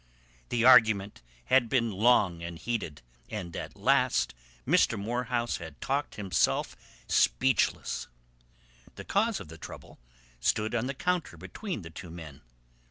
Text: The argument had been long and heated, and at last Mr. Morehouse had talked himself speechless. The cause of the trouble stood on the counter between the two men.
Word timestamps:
The 0.49 0.65
argument 0.65 1.21
had 1.45 1.69
been 1.69 1.91
long 1.91 2.41
and 2.41 2.57
heated, 2.57 3.03
and 3.29 3.55
at 3.55 3.75
last 3.75 4.33
Mr. 4.65 4.97
Morehouse 4.99 5.57
had 5.57 5.79
talked 5.79 6.15
himself 6.15 6.75
speechless. 7.05 8.07
The 8.95 9.03
cause 9.05 9.39
of 9.39 9.49
the 9.49 9.59
trouble 9.59 9.99
stood 10.39 10.73
on 10.73 10.87
the 10.87 10.95
counter 10.95 11.37
between 11.37 11.83
the 11.83 11.91
two 11.91 12.09
men. 12.09 12.41